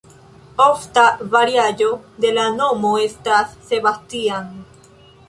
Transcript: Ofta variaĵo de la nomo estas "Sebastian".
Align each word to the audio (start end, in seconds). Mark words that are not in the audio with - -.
Ofta 0.63 1.01
variaĵo 1.35 1.89
de 2.25 2.31
la 2.37 2.45
nomo 2.55 2.95
estas 3.05 3.53
"Sebastian". 3.69 4.49